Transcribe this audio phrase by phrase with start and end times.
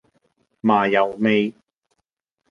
[0.61, 1.53] 麻油味